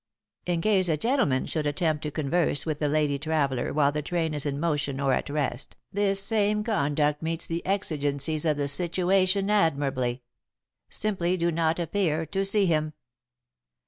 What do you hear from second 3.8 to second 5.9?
the train is in motion or at rest,